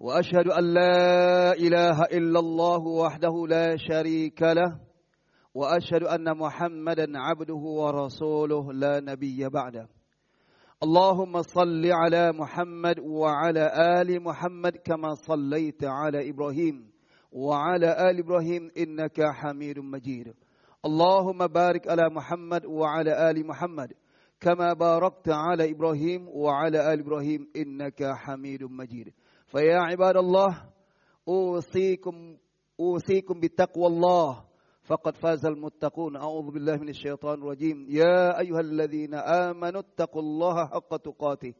وأشهد 0.00 0.48
أن 0.48 0.64
لا 0.74 1.52
إله 1.52 2.02
إلا 2.02 2.38
الله 2.40 2.86
وحده 2.86 3.46
لا 3.48 3.76
شريك 3.76 4.42
له 4.42 4.80
وأشهد 5.54 6.02
أن 6.02 6.38
محمدا 6.38 7.18
عبده 7.18 7.54
ورسوله 7.54 8.72
لا 8.72 9.00
نبي 9.00 9.48
بعده. 9.48 9.88
اللهم 10.82 11.42
صل 11.42 11.82
على 11.86 12.32
محمد 12.32 12.98
وعلى 12.98 13.72
آل 14.00 14.22
محمد 14.22 14.76
كما 14.76 15.14
صليت 15.14 15.84
على 15.84 16.30
إبراهيم 16.30 16.90
وعلى 17.32 18.10
آل 18.10 18.18
إبراهيم 18.18 18.70
إنك 18.78 19.20
حميد 19.22 19.78
مجيد. 19.78 20.34
اللهم 20.84 21.46
بارك 21.46 21.88
على 21.88 22.10
محمد 22.10 22.66
وعلى 22.66 23.30
آل 23.30 23.46
محمد 23.46 23.92
كما 24.40 24.72
باركت 24.72 25.28
على 25.28 25.70
إبراهيم 25.70 26.28
وعلى 26.28 26.94
آل 26.94 27.00
إبراهيم 27.00 27.48
إنك 27.56 28.04
حميد 28.14 28.62
مجيد. 28.62 29.12
فيا 29.51 29.77
عباد 29.91 30.17
الله 30.17 30.51
أوصيكم 31.27 32.37
أوصيكم 32.79 33.35
بتقوى 33.39 33.87
الله 33.87 34.43
فقد 34.83 35.15
فاز 35.17 35.45
المتقون 35.45 36.15
أعوذ 36.15 36.51
بالله 36.51 36.75
من 36.77 36.89
الشيطان 36.89 37.41
الرجيم 37.41 37.85
يا 37.89 38.39
أيها 38.39 38.59
الذين 38.59 39.13
آمنوا 39.15 39.81
اتقوا 39.81 40.21
الله 40.21 40.55
حق 40.67 40.91
تقاته 40.97 41.53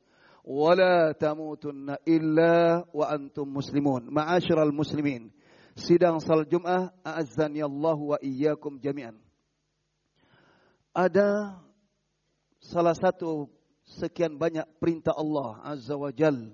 ولا 0.44 1.12
تموتن 1.12 1.96
إلا 2.08 2.86
وأنتم 2.94 3.46
مسلمون 3.54 4.02
معاشر 4.14 4.64
المسلمين 4.64 5.32
sidang 5.74 6.22
salat 6.22 6.54
Jumat 6.54 6.94
a'azzani 7.02 7.66
Allah 7.66 7.98
wa 7.98 8.18
iyyakum 8.22 8.78
jami'an. 8.78 9.18
Ada 10.94 11.58
salah 12.62 12.94
satu 12.94 13.50
sekian 13.82 14.38
banyak 14.38 14.70
perintah 14.78 15.18
Allah 15.18 15.66
Azza 15.66 15.98
wa 15.98 16.14
Jalla 16.14 16.54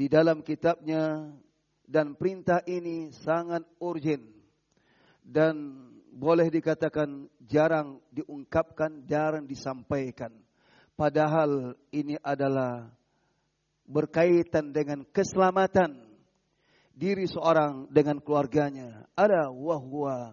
di 0.00 0.08
dalam 0.08 0.40
kitabnya 0.40 1.28
dan 1.84 2.16
perintah 2.16 2.64
ini 2.64 3.12
sangat 3.20 3.68
urgent 3.84 4.24
dan 5.20 5.76
boleh 6.08 6.48
dikatakan 6.48 7.28
jarang 7.44 8.00
diungkapkan, 8.08 9.04
jarang 9.04 9.44
disampaikan. 9.44 10.32
Padahal 10.96 11.76
ini 11.92 12.16
adalah 12.24 12.88
berkaitan 13.84 14.72
dengan 14.72 15.04
keselamatan 15.04 15.92
diri 16.96 17.28
seorang 17.28 17.84
dengan 17.92 18.24
keluarganya. 18.24 19.04
Ada 19.12 19.52
wahwa 19.52 20.32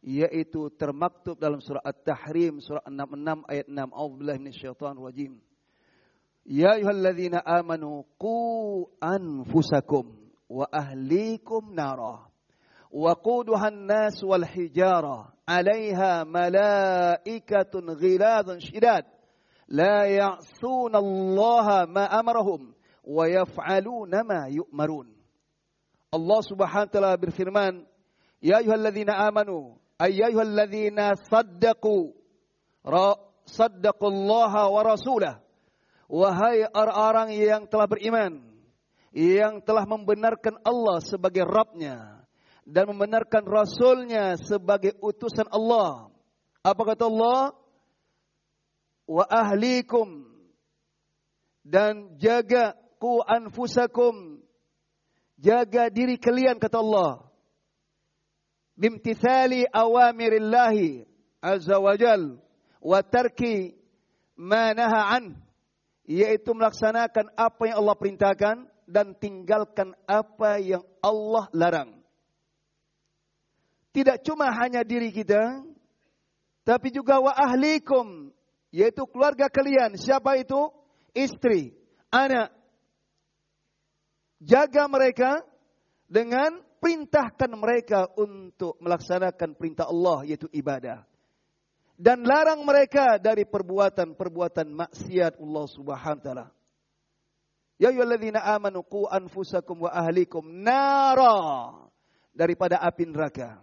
yaitu 0.00 0.72
termaktub 0.80 1.36
dalam 1.36 1.60
surah 1.60 1.84
At-Tahrim 1.84 2.64
surah 2.64 2.88
66 2.88 3.44
ayat 3.44 3.66
6. 3.68 3.76
A'udzubillahi 3.76 4.40
minasyaitonir 4.40 5.04
rajim. 5.04 5.51
Ya 6.44 6.74
ayyuhalladzina 6.74 7.46
amanu 7.46 8.04
qu 8.18 8.90
anfusakum 9.00 10.10
wa 10.50 10.66
ahlikum 10.72 11.74
nara 11.74 12.26
wa 12.90 13.14
quduhan 13.14 13.86
nas 13.86 14.18
wal 14.22 14.44
hijara 14.44 15.30
'alaiha 15.46 16.24
malaikatun 16.26 17.94
ghiladun 17.94 18.58
shidad 18.60 19.06
la 19.68 20.04
ya'suna 20.10 20.98
Allah 20.98 21.86
ma 21.86 22.04
amarahum 22.10 22.74
wa 23.06 23.24
yaf'aluna 23.30 24.26
ma 24.26 24.50
yu'marun 24.50 25.08
Allah 26.12 26.40
Subhanahu 26.42 26.90
wa 26.90 26.92
taala 26.92 27.16
berfirman 27.16 27.86
Ya 28.42 28.58
ayyuhalladzina 28.58 29.14
amanu 29.30 29.78
ay 30.02 30.18
ayyuhalladzina 30.18 31.14
saddaqu 31.30 32.10
saddaqullaha 33.46 34.66
wa 34.74 34.82
rasulahu 34.82 35.41
Wahai 36.10 36.66
orang-orang 36.70 37.34
yang 37.36 37.62
telah 37.66 37.88
beriman, 37.88 38.42
yang 39.14 39.60
telah 39.64 39.84
membenarkan 39.88 40.60
Allah 40.62 41.00
sebagai 41.02 41.44
Rabbnya 41.44 42.22
dan 42.66 42.90
membenarkan 42.90 43.42
Rasulnya 43.44 44.38
sebagai 44.38 44.94
utusan 45.02 45.48
Allah. 45.50 46.12
Apa 46.62 46.94
kata 46.94 47.10
Allah? 47.10 47.56
Wa 49.08 49.26
ahlikum 49.26 50.24
dan 51.66 52.18
jaga 52.18 52.74
ku 52.98 53.22
anfusakum 53.22 54.42
jaga 55.38 55.90
diri 55.90 56.18
kalian 56.18 56.58
kata 56.58 56.78
Allah 56.78 57.26
bimtithali 58.78 59.66
awamirillahi 59.70 61.06
azza 61.42 61.78
wajal 61.78 62.38
wa 62.82 62.98
tarki 63.02 63.74
ma 64.38 64.74
naha 64.74 65.18
an 65.18 65.24
yaitu 66.06 66.50
melaksanakan 66.50 67.30
apa 67.38 67.62
yang 67.70 67.76
Allah 67.82 67.96
perintahkan 67.98 68.56
dan 68.86 69.14
tinggalkan 69.16 69.94
apa 70.04 70.58
yang 70.58 70.82
Allah 70.98 71.46
larang. 71.54 71.90
Tidak 73.92 74.24
cuma 74.24 74.48
hanya 74.56 74.82
diri 74.82 75.12
kita, 75.12 75.62
tapi 76.64 76.88
juga 76.90 77.20
wa 77.20 77.30
ahlikum, 77.36 78.32
yaitu 78.72 79.04
keluarga 79.04 79.52
kalian. 79.52 80.00
Siapa 80.00 80.40
itu? 80.40 80.72
Istri, 81.12 81.76
anak. 82.08 82.50
Jaga 84.42 84.88
mereka 84.88 85.44
dengan 86.08 86.56
perintahkan 86.80 87.52
mereka 87.52 88.10
untuk 88.16 88.80
melaksanakan 88.80 89.54
perintah 89.54 89.86
Allah, 89.86 90.24
yaitu 90.26 90.48
ibadah 90.50 91.04
dan 92.02 92.26
larang 92.26 92.66
mereka 92.66 93.22
dari 93.22 93.46
perbuatan-perbuatan 93.46 94.66
maksiat 94.74 95.38
Allah 95.38 95.66
Subhanahu 95.70 96.18
wa 96.18 96.24
taala. 96.26 96.46
Ya 97.78 97.94
ayyuhalladzina 97.94 98.42
amanu 98.42 98.82
qu 98.82 99.06
anfusakum 99.06 99.86
wa 99.86 99.90
ahlikum 99.94 100.42
nara 100.42 101.70
daripada 102.34 102.82
api 102.82 103.06
neraka. 103.06 103.62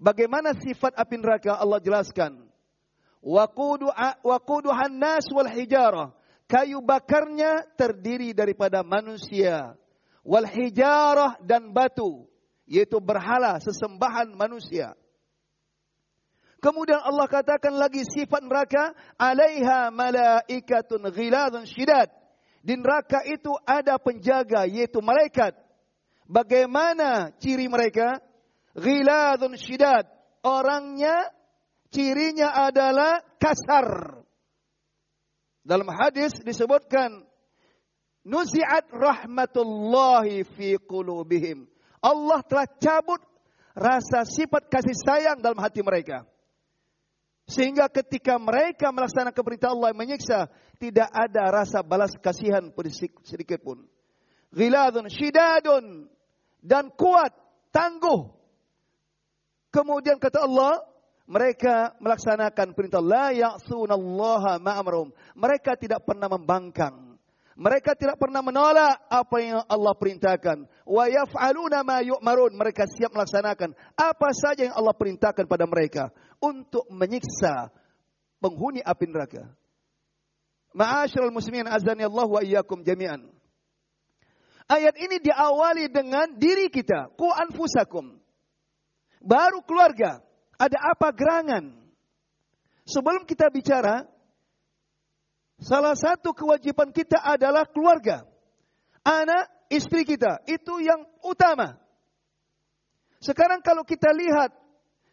Bagaimana 0.00 0.56
sifat 0.56 0.96
api 0.96 1.20
neraka 1.20 1.60
Allah 1.60 1.84
jelaskan. 1.84 2.48
Waqudu 3.20 3.92
waquduhan 4.24 4.96
nas 4.96 5.28
wal 5.28 5.52
hijarah. 5.52 6.16
Kayu 6.48 6.80
bakarnya 6.80 7.68
terdiri 7.76 8.32
daripada 8.32 8.80
manusia. 8.80 9.76
Wal 10.24 10.48
hijarah 10.48 11.36
dan 11.44 11.76
batu. 11.76 12.24
Yaitu 12.64 12.96
berhala 13.04 13.60
sesembahan 13.60 14.32
manusia. 14.32 14.96
Kemudian 16.60 17.00
Allah 17.00 17.24
katakan 17.24 17.72
lagi 17.72 18.04
sifat 18.04 18.44
neraka, 18.44 18.92
alaiha 19.16 19.88
malaikatun 19.88 21.08
ghiladun 21.08 21.64
syidad. 21.64 22.12
Di 22.60 22.76
neraka 22.76 23.24
itu 23.24 23.48
ada 23.64 23.96
penjaga 23.96 24.68
yaitu 24.68 25.00
malaikat. 25.00 25.56
Bagaimana 26.28 27.32
ciri 27.40 27.64
mereka? 27.66 28.20
Ghiladun 28.76 29.56
syidad. 29.56 30.04
Orangnya 30.44 31.32
cirinya 31.88 32.52
adalah 32.68 33.24
kasar. 33.40 34.20
Dalam 35.64 35.88
hadis 35.88 36.36
disebutkan 36.44 37.24
nuzi'at 38.24 38.92
rahmatullahi 38.92 40.44
fi 40.44 40.76
qulubihim. 40.76 41.64
Allah 42.04 42.40
telah 42.44 42.68
cabut 42.80 43.20
rasa 43.72 44.28
sifat 44.28 44.68
kasih 44.68 44.96
sayang 44.96 45.40
dalam 45.40 45.56
hati 45.56 45.80
mereka. 45.80 46.28
Sehingga 47.50 47.90
ketika 47.90 48.38
mereka 48.38 48.94
melaksanakan 48.94 49.42
perintah 49.42 49.74
Allah 49.74 49.90
menyiksa, 49.90 50.46
tidak 50.78 51.10
ada 51.10 51.50
rasa 51.50 51.82
balas 51.82 52.14
kasihan 52.22 52.70
sedikit 53.26 53.58
pun. 53.58 53.82
Ghiladun 54.54 55.10
syidadun 55.10 56.06
dan 56.62 56.94
kuat, 56.94 57.34
tangguh. 57.74 58.30
Kemudian 59.74 60.22
kata 60.22 60.46
Allah, 60.46 60.78
mereka 61.26 61.94
melaksanakan 61.98 62.74
perintah 62.74 63.02
la 63.02 63.34
ya'sunallaha 63.34 64.62
ma'amrum. 64.62 65.10
Mereka 65.34 65.74
tidak 65.74 66.06
pernah 66.06 66.30
membangkang. 66.30 67.09
Mereka 67.60 67.92
tidak 67.92 68.16
pernah 68.16 68.40
menolak 68.40 69.04
apa 69.12 69.36
yang 69.44 69.60
Allah 69.68 69.92
perintahkan. 69.92 70.64
Wa 70.88 71.04
yaf'aluna 71.12 71.84
ma 71.84 72.00
yu'marun. 72.00 72.56
Mereka 72.56 72.88
siap 72.88 73.12
melaksanakan 73.12 73.76
apa 74.00 74.28
saja 74.32 74.64
yang 74.64 74.72
Allah 74.72 74.96
perintahkan 74.96 75.44
pada 75.44 75.68
mereka 75.68 76.08
untuk 76.40 76.88
menyiksa 76.88 77.68
penghuni 78.40 78.80
api 78.80 79.04
neraka. 79.12 79.44
Ma'asyiral 80.72 81.28
muslimin 81.28 81.68
azani 81.68 82.08
Allah 82.08 82.24
wa 82.24 82.40
iyyakum 82.40 82.80
jami'an. 82.80 83.28
Ayat 84.64 84.96
ini 84.96 85.20
diawali 85.20 85.92
dengan 85.92 86.32
diri 86.40 86.72
kita, 86.72 87.12
ku 87.18 87.28
anfusakum. 87.28 88.16
baru 89.20 89.60
keluarga. 89.68 90.24
Ada 90.56 90.96
apa 90.96 91.12
gerangan? 91.12 91.76
Sebelum 92.88 93.28
kita 93.28 93.52
bicara, 93.52 94.08
salah 95.70 95.94
satu 95.94 96.34
kewajiban 96.34 96.90
kita 96.90 97.22
adalah 97.22 97.62
keluarga. 97.70 98.26
Anak, 99.06 99.46
istri 99.70 100.02
kita, 100.02 100.42
itu 100.50 100.82
yang 100.82 101.06
utama. 101.22 101.78
Sekarang 103.22 103.62
kalau 103.62 103.86
kita 103.86 104.10
lihat 104.10 104.50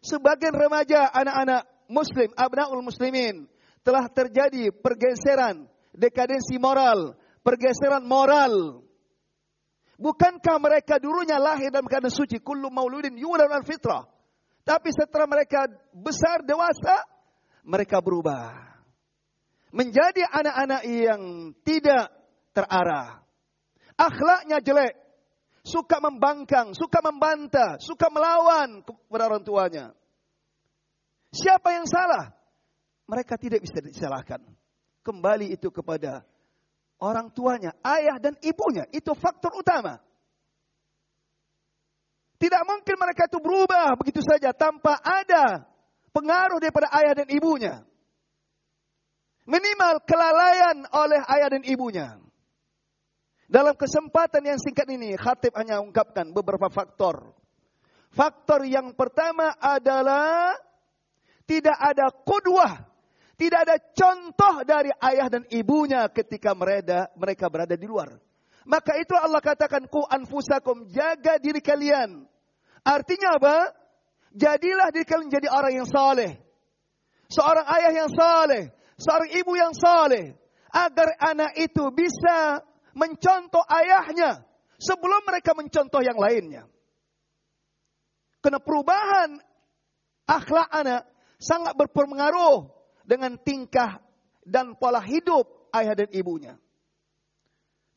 sebagian 0.02 0.50
remaja 0.50 1.06
anak-anak 1.14 1.62
muslim, 1.86 2.34
abnaul 2.34 2.82
muslimin, 2.82 3.46
telah 3.86 4.10
terjadi 4.10 4.74
pergeseran, 4.74 5.70
dekadensi 5.94 6.58
moral, 6.58 7.14
pergeseran 7.46 8.02
moral. 8.02 8.82
Bukankah 9.98 10.58
mereka 10.62 10.98
dulunya 10.98 11.38
lahir 11.38 11.70
dalam 11.74 11.86
keadaan 11.86 12.12
suci? 12.12 12.38
Kullu 12.38 12.70
mauludin 12.70 13.18
yulad 13.18 13.50
al 13.50 13.66
fitrah. 13.66 14.06
Tapi 14.62 14.94
setelah 14.94 15.26
mereka 15.26 15.66
besar 15.90 16.44
dewasa, 16.44 17.02
mereka 17.64 17.98
berubah. 17.98 18.77
Menjadi 19.70 20.24
anak-anak 20.24 20.82
yang 20.88 21.52
tidak 21.62 22.08
terarah. 22.56 23.20
Akhlaknya 23.98 24.62
jelek. 24.64 24.94
Suka 25.66 26.00
membangkang, 26.00 26.72
suka 26.72 27.04
membantah, 27.04 27.76
suka 27.76 28.08
melawan 28.08 28.80
kepada 28.80 29.28
orang 29.28 29.44
tuanya. 29.44 29.86
Siapa 31.28 31.76
yang 31.76 31.84
salah? 31.84 32.32
Mereka 33.04 33.36
tidak 33.36 33.60
bisa 33.60 33.76
disalahkan. 33.84 34.40
Kembali 35.04 35.52
itu 35.52 35.68
kepada 35.68 36.24
orang 37.04 37.28
tuanya, 37.36 37.76
ayah 37.84 38.16
dan 38.16 38.32
ibunya. 38.40 38.88
Itu 38.96 39.12
faktor 39.12 39.60
utama. 39.60 40.00
Tidak 42.38 42.62
mungkin 42.64 42.96
mereka 42.96 43.26
itu 43.26 43.42
berubah 43.42 43.98
begitu 43.98 44.22
saja 44.22 44.54
tanpa 44.54 44.94
ada 45.02 45.66
pengaruh 46.14 46.62
daripada 46.62 46.86
ayah 46.94 47.12
dan 47.18 47.28
ibunya. 47.28 47.82
Minimal 49.48 50.04
kelalaian 50.04 50.84
oleh 50.92 51.24
ayah 51.24 51.48
dan 51.48 51.64
ibunya. 51.64 52.20
Dalam 53.48 53.72
kesempatan 53.72 54.44
yang 54.44 54.60
singkat 54.60 54.84
ini, 54.92 55.16
khatib 55.16 55.56
hanya 55.56 55.80
ungkapkan 55.80 56.28
beberapa 56.36 56.68
faktor. 56.68 57.32
Faktor 58.12 58.68
yang 58.68 58.92
pertama 58.92 59.56
adalah 59.56 60.52
tidak 61.48 61.80
ada 61.80 62.12
kudwah, 62.12 62.76
tidak 63.40 63.64
ada 63.64 63.76
contoh 63.96 64.68
dari 64.68 64.92
ayah 65.00 65.32
dan 65.32 65.48
ibunya 65.48 66.04
ketika 66.12 66.52
mereka, 66.52 67.08
mereka 67.16 67.48
berada 67.48 67.72
di 67.72 67.88
luar. 67.88 68.20
Maka 68.68 69.00
itu 69.00 69.16
Allah 69.16 69.40
katakan 69.40 69.88
ku 69.88 70.04
anfusakum 70.04 70.92
jaga 70.92 71.40
diri 71.40 71.64
kalian. 71.64 72.28
Artinya 72.84 73.40
apa? 73.40 73.72
Jadilah 74.36 74.92
diri 74.92 75.08
kalian 75.08 75.32
jadi 75.32 75.48
orang 75.48 75.72
yang 75.72 75.88
saleh. 75.88 76.36
Seorang 77.32 77.64
ayah 77.64 77.92
yang 77.96 78.12
saleh, 78.12 78.76
seorang 78.98 79.30
ibu 79.30 79.54
yang 79.54 79.72
saleh 79.72 80.34
agar 80.74 81.16
anak 81.22 81.56
itu 81.56 81.88
bisa 81.94 82.60
mencontoh 82.92 83.62
ayahnya 83.70 84.42
sebelum 84.76 85.22
mereka 85.24 85.54
mencontoh 85.54 86.02
yang 86.02 86.18
lainnya. 86.18 86.66
Karena 88.42 88.58
perubahan 88.62 89.38
akhlak 90.26 90.68
anak 90.70 91.02
sangat 91.38 91.74
berpengaruh 91.78 92.70
dengan 93.06 93.38
tingkah 93.40 94.02
dan 94.44 94.74
pola 94.76 95.00
hidup 95.00 95.70
ayah 95.72 95.94
dan 95.94 96.10
ibunya. 96.12 96.58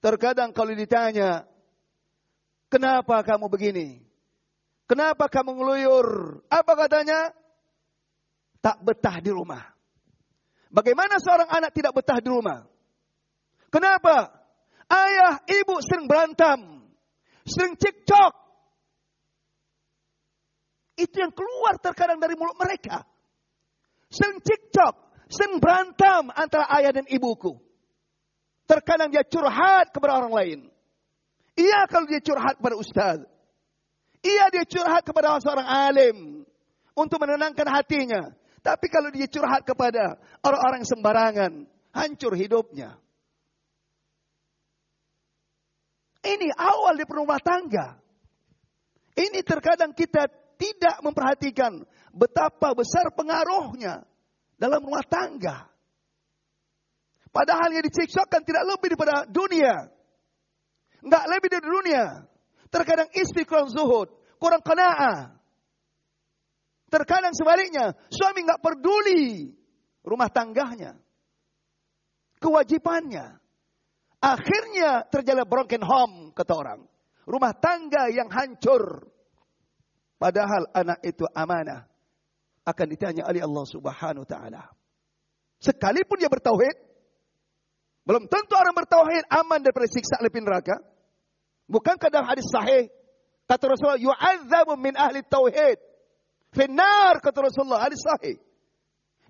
Terkadang 0.02 0.50
kalau 0.50 0.74
ditanya, 0.74 1.46
kenapa 2.72 3.22
kamu 3.22 3.46
begini? 3.54 4.02
Kenapa 4.90 5.30
kamu 5.30 5.62
ngeluyur? 5.62 6.08
Apa 6.50 6.74
katanya? 6.74 7.32
Tak 8.60 8.82
betah 8.82 9.22
di 9.22 9.30
rumah. 9.30 9.81
Bagaimana 10.72 11.20
seorang 11.20 11.52
anak 11.52 11.76
tidak 11.76 11.92
betah 11.92 12.24
di 12.24 12.32
rumah? 12.32 12.64
Kenapa? 13.68 14.32
Ayah, 14.88 15.44
ibu 15.48 15.76
sering 15.84 16.08
berantem. 16.08 16.88
Sering 17.44 17.76
cekcok. 17.76 18.34
Itu 20.96 21.16
yang 21.20 21.36
keluar 21.36 21.76
terkadang 21.80 22.20
dari 22.24 22.40
mulut 22.40 22.56
mereka. 22.56 23.04
Sering 24.08 24.40
cekcok. 24.40 24.96
Sering 25.32 25.60
berantem 25.60 26.32
antara 26.36 26.68
ayah 26.80 26.92
dan 26.96 27.08
ibuku. 27.08 27.56
Terkadang 28.68 29.12
dia 29.12 29.28
curhat 29.28 29.92
kepada 29.92 30.24
orang 30.24 30.32
lain. 30.32 30.60
Iya 31.56 31.88
kalau 31.92 32.08
dia 32.08 32.24
curhat 32.24 32.60
kepada 32.60 32.76
ustaz. 32.80 33.20
Iya 34.24 34.48
dia 34.52 34.64
curhat 34.64 35.04
kepada 35.04 35.40
seorang 35.44 35.68
alim 35.68 36.48
untuk 36.96 37.18
menenangkan 37.20 37.68
hatinya. 37.68 38.32
Tapi 38.62 38.86
kalau 38.94 39.10
dia 39.10 39.26
curhat 39.26 39.66
kepada 39.66 40.22
orang-orang 40.46 40.86
sembarangan, 40.86 41.66
hancur 41.98 42.38
hidupnya. 42.38 42.94
Ini 46.22 46.54
awal 46.54 47.02
di 47.02 47.06
rumah 47.10 47.42
tangga. 47.42 47.98
Ini 49.18 49.42
terkadang 49.42 49.98
kita 49.98 50.30
tidak 50.62 51.02
memperhatikan 51.02 51.82
betapa 52.14 52.78
besar 52.78 53.10
pengaruhnya 53.18 54.06
dalam 54.62 54.86
rumah 54.86 55.02
tangga. 55.10 55.66
Padahal 57.34 57.74
yang 57.74 57.82
dicekcokkan 57.90 58.46
tidak 58.46 58.64
lebih 58.70 58.94
daripada 58.94 59.26
dunia. 59.26 59.90
Enggak 61.02 61.26
lebih 61.34 61.50
dari 61.50 61.66
dunia. 61.66 62.06
Terkadang 62.70 63.10
istri 63.18 63.42
kurang 63.44 63.74
zuhud, 63.74 64.14
kurang 64.38 64.62
kenaa. 64.62 65.41
Terkadang 66.92 67.32
sebaliknya, 67.32 67.96
suami 68.12 68.44
nggak 68.44 68.60
peduli 68.60 69.48
rumah 70.04 70.28
tangganya. 70.28 71.00
Kewajibannya. 72.44 73.40
Akhirnya 74.22 75.08
terjadi 75.08 75.48
broken 75.48 75.82
home, 75.82 76.16
kata 76.36 76.52
orang. 76.52 76.84
Rumah 77.24 77.54
tangga 77.58 78.12
yang 78.12 78.28
hancur. 78.28 79.08
Padahal 80.20 80.68
anak 80.76 81.00
itu 81.08 81.24
amanah. 81.32 81.88
Akan 82.68 82.92
ditanya 82.92 83.26
oleh 83.26 83.42
Allah 83.42 83.66
subhanahu 83.66 84.28
ta'ala. 84.28 84.70
Sekalipun 85.58 86.22
dia 86.22 86.30
bertauhid, 86.30 86.78
belum 88.06 88.30
tentu 88.30 88.54
orang 88.54 88.74
bertauhid 88.74 89.26
aman 89.30 89.62
daripada 89.64 89.88
siksa 89.90 90.22
lebih 90.22 90.46
neraka. 90.46 90.78
Bukankah 91.72 92.10
dalam 92.12 92.28
hadis 92.28 92.46
sahih 92.52 92.92
kata 93.48 93.64
Rasulullah 93.64 94.02
yu'adzabu 94.02 94.76
min 94.76 94.94
ahli 94.98 95.24
tauhid 95.26 95.91
finnar 96.52 97.20
kata 97.24 97.48
Rasulullah 97.48 97.88
hadis 97.88 98.00
sahih. 98.04 98.38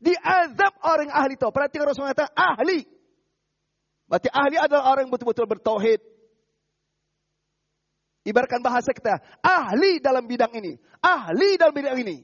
Diazab 0.02 0.74
orang 0.82 1.14
ahli 1.14 1.38
tauhid. 1.38 1.54
Perhatikan 1.54 1.86
Rasulullah 1.86 2.18
kata 2.18 2.34
ahli. 2.34 2.82
Berarti 4.10 4.30
ahli 4.34 4.58
adalah 4.58 4.92
orang 4.92 5.08
yang 5.08 5.14
betul-betul 5.14 5.48
bertauhid. 5.48 6.02
Ibaratkan 8.22 8.62
bahasa 8.62 8.94
kita, 8.94 9.18
ahli 9.42 9.98
dalam 9.98 10.30
bidang 10.30 10.54
ini, 10.54 10.78
ahli 11.02 11.58
dalam 11.58 11.74
bidang 11.74 11.98
ini. 11.98 12.22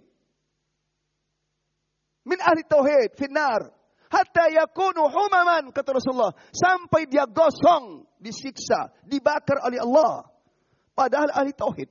Min 2.28 2.38
ahli 2.44 2.62
tauhid 2.68 3.18
finnar 3.18 3.72
hatta 4.12 4.52
yakunu 4.52 5.08
humaman 5.08 5.72
kata 5.72 5.96
Rasulullah 5.96 6.36
sampai 6.52 7.08
dia 7.08 7.24
gosong 7.24 8.04
disiksa 8.20 8.92
dibakar 9.08 9.64
oleh 9.64 9.80
Allah 9.80 10.28
padahal 10.92 11.32
ahli 11.32 11.56
tauhid 11.56 11.88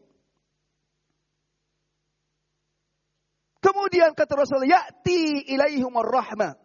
kemudian 3.63 4.13
kata 4.13 4.33
Rasulullah 4.37 4.81
ya'ti 4.81 5.51
ilaihumur 5.53 6.07
rahmah 6.07 6.57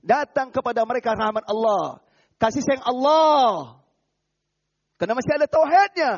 datang 0.00 0.50
kepada 0.50 0.84
mereka 0.86 1.14
rahmat 1.14 1.44
Allah 1.46 2.00
kasih 2.40 2.64
sayang 2.64 2.84
Allah 2.84 3.80
karena 4.96 5.16
masih 5.16 5.32
ada 5.36 5.48
tauhidnya 5.48 6.12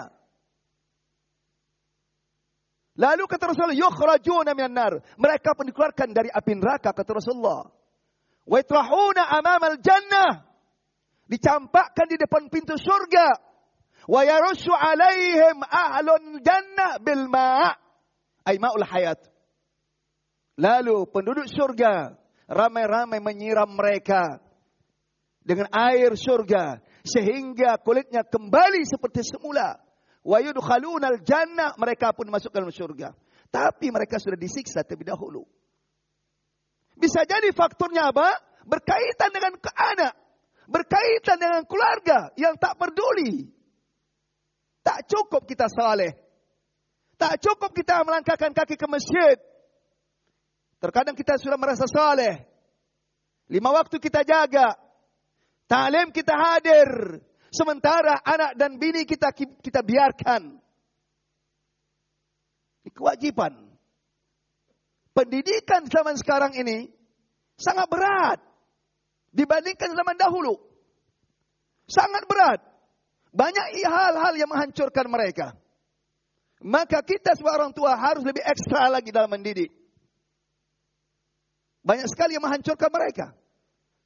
Lalu 2.92 3.24
kata 3.24 3.48
Rasulullah, 3.48 3.78
yukhrajuna 3.88 4.52
minan 4.52 4.76
nar. 4.76 4.92
Mereka 5.16 5.56
pun 5.56 5.64
dikeluarkan 5.64 6.12
dari 6.12 6.28
api 6.28 6.52
neraka 6.60 6.92
kata 6.92 7.16
Rasulullah. 7.16 7.72
Wa 8.44 8.60
itrahuna 8.60 9.32
amamal 9.32 9.80
jannah. 9.80 10.44
Dicampakkan 11.24 12.04
di 12.04 12.20
depan 12.20 12.52
pintu 12.52 12.76
surga. 12.76 13.32
Wa 14.04 14.20
yarushu 14.28 14.76
alaihim 14.76 15.64
ahlun 15.64 16.44
jannah 16.44 17.00
bil 17.00 17.32
ma' 17.32 17.72
ay 18.44 18.60
ma'ul 18.60 18.84
hayat. 18.84 19.31
Lalu 20.62 21.10
penduduk 21.10 21.50
surga 21.50 22.14
ramai-ramai 22.46 23.18
menyiram 23.18 23.66
mereka 23.66 24.38
dengan 25.42 25.66
air 25.74 26.14
surga 26.14 26.78
sehingga 27.02 27.82
kulitnya 27.82 28.22
kembali 28.22 28.86
seperti 28.86 29.26
semula. 29.26 29.74
Wa 30.22 30.38
yudkhaluna 30.38 31.10
al 31.10 31.18
jannah 31.26 31.74
mereka 31.74 32.14
pun 32.14 32.30
masuk 32.30 32.54
dalam 32.54 32.70
surga. 32.70 33.10
Tapi 33.50 33.90
mereka 33.90 34.22
sudah 34.22 34.38
disiksa 34.38 34.86
terlebih 34.86 35.10
dahulu. 35.10 35.42
Bisa 36.94 37.26
jadi 37.26 37.50
faktornya 37.50 38.14
apa? 38.14 38.30
Berkaitan 38.62 39.34
dengan 39.34 39.58
anak. 39.74 40.14
Berkaitan 40.70 41.42
dengan 41.42 41.66
keluarga 41.66 42.30
yang 42.38 42.54
tak 42.54 42.78
peduli. 42.78 43.50
Tak 44.86 45.10
cukup 45.10 45.42
kita 45.42 45.66
saleh. 45.66 46.14
Tak 47.18 47.42
cukup 47.42 47.74
kita 47.74 48.06
melangkahkan 48.06 48.54
kaki 48.54 48.78
ke 48.78 48.86
masjid. 48.86 49.36
Terkadang 50.82 51.14
kita 51.14 51.38
sudah 51.38 51.54
merasa 51.54 51.86
saleh. 51.86 52.42
Lima 53.46 53.70
waktu 53.70 54.02
kita 54.02 54.26
jaga. 54.26 54.74
Ta'lim 55.70 56.10
kita 56.10 56.34
hadir. 56.34 57.22
Sementara 57.54 58.18
anak 58.18 58.58
dan 58.58 58.82
bini 58.82 59.06
kita 59.06 59.30
kita 59.62 59.86
biarkan. 59.86 60.58
Kewajiban. 62.90 63.54
Pendidikan 65.14 65.86
zaman 65.86 66.18
sekarang 66.18 66.58
ini 66.58 66.90
sangat 67.54 67.86
berat 67.86 68.42
dibandingkan 69.30 69.94
zaman 69.94 70.18
dahulu. 70.18 70.58
Sangat 71.86 72.26
berat. 72.26 72.58
Banyak 73.30 73.86
hal-hal 73.86 74.34
yang 74.34 74.50
menghancurkan 74.50 75.06
mereka. 75.06 75.54
Maka 76.58 77.06
kita 77.06 77.38
sebagai 77.38 77.58
orang 77.62 77.72
tua 77.72 77.94
harus 77.94 78.26
lebih 78.26 78.42
ekstra 78.42 78.90
lagi 78.90 79.14
dalam 79.14 79.30
mendidik. 79.30 79.81
Banyak 81.82 82.06
sekali 82.06 82.38
yang 82.38 82.46
menghancurkan 82.46 82.90
mereka. 82.94 83.26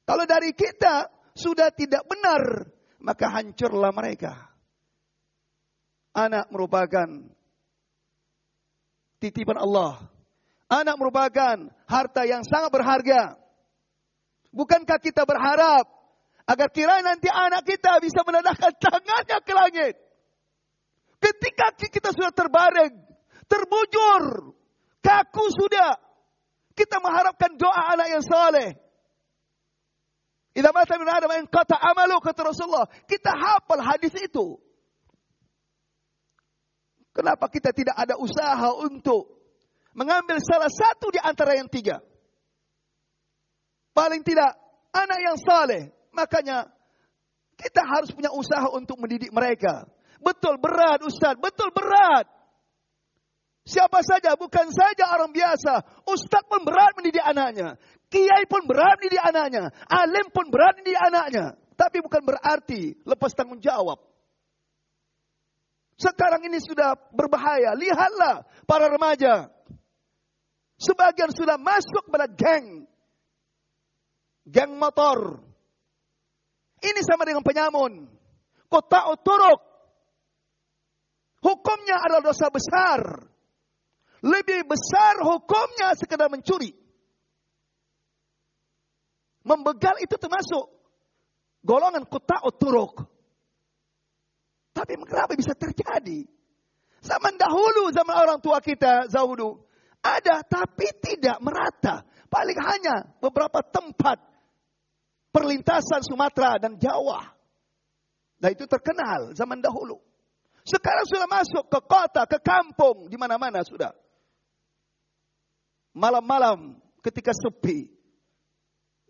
Kalau 0.07 0.25
dari 0.25 0.53
kita 0.53 1.13
sudah 1.37 1.69
tidak 1.69 2.01
benar, 2.09 2.65
maka 2.97 3.29
hancurlah 3.29 3.93
mereka. 3.93 4.33
Anak 6.17 6.49
merupakan 6.49 7.05
titipan 9.21 9.61
Allah. 9.61 10.09
Anak 10.67 10.97
merupakan 10.97 11.69
harta 11.85 12.21
yang 12.25 12.41
sangat 12.43 12.73
berharga. 12.73 13.37
Bukankah 14.49 14.97
kita 14.97 15.23
berharap 15.23 15.85
agar 16.49 16.67
kira 16.73 17.03
nanti 17.05 17.29
anak 17.29 17.61
kita 17.61 18.01
bisa 18.01 18.25
menadahkan 18.25 18.73
tangannya 18.79 19.37
ke 19.45 19.53
langit? 19.53 19.95
Ketika 21.21 21.77
kita 21.77 22.09
sudah 22.09 22.33
terbaring, 22.33 22.93
terbujur, 23.45 24.53
kaku 25.01 25.45
sudah, 25.53 26.06
kita 26.77 27.01
mengharapkan 27.01 27.57
doa 27.57 27.97
anak 27.97 28.07
yang 28.13 28.21
saleh. 28.21 28.77
Idza 30.53 30.69
mata 30.69 30.93
min 31.01 31.09
adam 31.09 31.33
in 31.41 31.49
qata 31.49 31.73
amalu 31.73 32.21
kata 32.21 32.53
Rasulullah. 32.53 32.85
Kita 33.09 33.33
hafal 33.33 33.81
hadis 33.81 34.13
itu. 34.21 34.61
Kenapa 37.17 37.49
kita 37.49 37.73
tidak 37.73 37.97
ada 37.97 38.13
usaha 38.21 38.77
untuk 38.77 39.25
mengambil 39.97 40.37
salah 40.37 40.69
satu 40.69 41.09
di 41.09 41.17
antara 41.17 41.57
yang 41.57 41.65
tiga? 41.65 41.97
Paling 43.97 44.21
tidak 44.21 44.53
anak 44.93 45.19
yang 45.25 45.37
saleh. 45.41 45.89
Makanya 46.13 46.69
kita 47.57 47.81
harus 47.81 48.13
punya 48.13 48.29
usaha 48.29 48.69
untuk 48.69 49.01
mendidik 49.01 49.33
mereka. 49.33 49.89
Betul 50.21 50.61
berat 50.61 51.01
Ustaz, 51.01 51.33
betul 51.41 51.73
berat. 51.73 52.29
Siapa 53.67 53.99
saja, 53.99 54.39
bukan 54.39 54.71
saja 54.71 55.11
orang 55.11 55.35
biasa. 55.35 55.83
Ustaz 56.07 56.47
pun 56.47 56.63
berat 56.63 56.95
mendidik 56.95 57.19
anaknya. 57.19 57.75
Kiai 58.07 58.47
pun 58.47 58.63
berat 58.63 58.95
mendidik 59.03 59.19
anaknya. 59.19 59.75
Alim 59.91 60.31
pun 60.31 60.47
berat 60.47 60.79
mendidik 60.79 60.95
anaknya. 60.95 61.59
Tapi 61.75 61.99
bukan 61.99 62.23
berarti 62.23 62.95
lepas 63.03 63.35
tanggung 63.35 63.59
jawab. 63.59 63.99
Sekarang 65.99 66.47
ini 66.47 66.63
sudah 66.63 66.95
berbahaya. 67.11 67.75
Lihatlah 67.75 68.47
para 68.63 68.87
remaja. 68.87 69.51
Sebagian 70.79 71.35
sudah 71.35 71.59
masuk 71.59 72.07
pada 72.07 72.31
geng. 72.31 72.87
Geng 74.47 74.79
motor. 74.79 75.43
Ini 76.79 77.03
sama 77.03 77.27
dengan 77.27 77.43
penyamun. 77.43 78.07
Kota 78.71 79.11
uturuk. 79.11 79.59
Hukumnya 81.43 81.99
adalah 81.99 82.31
dosa 82.31 82.47
besar. 82.47 83.27
Lebih 84.25 84.65
besar 84.65 85.21
hukumnya 85.21 85.93
sekedar 85.93 86.29
mencuri. 86.31 86.73
Membegal 89.45 89.95
itu 90.03 90.17
termasuk 90.17 90.65
golongan 91.61 92.03
kota 92.09 92.41
oturuk. 92.43 93.05
Tapi 94.73 94.93
kenapa 95.05 95.33
bisa 95.33 95.53
terjadi? 95.53 96.25
Zaman 97.01 97.37
dahulu, 97.37 97.93
zaman 97.93 98.15
orang 98.17 98.39
tua 98.41 98.59
kita, 98.59 99.07
Zahudu, 99.07 99.57
ada 100.01 100.41
tapi 100.43 100.91
tidak 100.99 101.37
merata. 101.39 102.03
Paling 102.27 102.59
hanya 102.59 102.95
beberapa 103.23 103.63
tempat 103.63 104.19
perlintasan 105.31 106.03
Sumatera 106.03 106.59
dan 106.59 106.75
Jawa. 106.75 107.23
Nah 108.37 108.49
itu 108.53 108.65
terkenal 108.69 109.33
zaman 109.33 109.63
dahulu. 109.63 109.97
Sekarang 110.67 111.07
sudah 111.07 111.29
masuk 111.31 111.71
ke 111.71 111.79
kota, 111.87 112.27
ke 112.27 112.43
kampung, 112.43 113.07
di 113.07 113.15
mana-mana 113.15 113.63
sudah. 113.63 113.95
Malam-malam 115.97 116.77
ketika 117.01 117.33
sepi. 117.33 117.89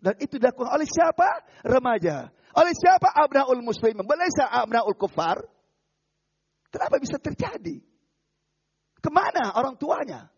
Dan 0.00 0.16
itu 0.24 0.40
dilakukan 0.40 0.72
oleh 0.72 0.88
siapa? 0.88 1.44
Remaja. 1.68 2.32
Oleh 2.56 2.72
siapa? 2.72 3.12
Abnaul 3.12 3.60
muslim. 3.60 4.00
Belaisa 4.08 4.48
abnaul 4.48 4.96
kufar. 4.96 5.36
Kenapa 6.72 6.96
bisa 6.96 7.20
terjadi? 7.20 7.84
Ke 9.04 9.10
mana 9.12 9.52
orang 9.52 9.76
tuanya? 9.76 10.32